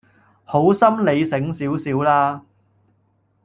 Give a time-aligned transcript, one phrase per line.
[0.45, 2.43] 好心你醒少少啦